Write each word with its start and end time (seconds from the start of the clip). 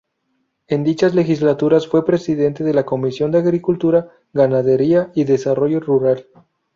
En 0.67 0.83
dichas 0.83 1.13
legislaturas 1.13 1.85
fue 1.87 2.03
presidente 2.03 2.63
de 2.63 2.73
la 2.73 2.87
Comisión 2.87 3.29
de 3.29 3.37
Agricultura, 3.37 4.09
Ganadería 4.33 5.11
y 5.13 5.25
Desarrollo 5.25 5.79
Rural. 5.79 6.25